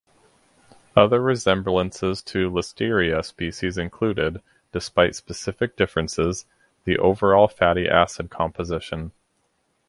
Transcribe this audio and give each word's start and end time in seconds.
Other 0.95 1.19
resemblances 1.21 2.23
to 2.23 2.49
"Listeria" 2.49 3.23
species 3.23 3.77
included 3.77 4.41
(despite 4.71 5.15
specific 5.15 5.75
differences) 5.77 6.47
the 6.85 6.97
overall 6.97 7.47
fatty 7.47 7.87
acid 7.87 8.31
composition. 8.31 9.11